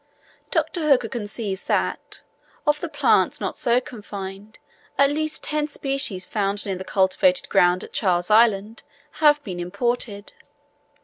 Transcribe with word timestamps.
Dr. 0.49 0.89
Hooker 0.89 1.07
conceives 1.07 1.65
that, 1.65 2.23
of 2.65 2.79
the 2.79 2.89
plants 2.89 3.39
not 3.39 3.55
so 3.55 3.79
confined, 3.79 4.57
at 4.97 5.11
least 5.11 5.43
10 5.43 5.67
species 5.67 6.25
found 6.25 6.65
near 6.65 6.75
the 6.75 6.83
cultivated 6.83 7.47
ground 7.49 7.83
at 7.83 7.93
Charles 7.93 8.31
Island, 8.31 8.81
have 9.19 9.43
been 9.43 9.59
imported. 9.59 10.33